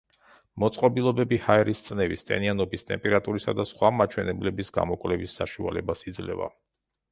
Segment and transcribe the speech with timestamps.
[0.61, 6.53] მოწყობილობები ჰაერის წნევის, ტენიანობის, ტემპერატურისა და სხვა მაჩვენებლების გამოკვლევის საშუალებას იძლევა.